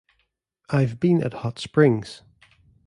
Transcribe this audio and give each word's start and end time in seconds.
I've 0.71 0.99
been 0.99 1.21
at 1.21 1.35
Hot 1.45 1.59
Springs. 1.59 2.23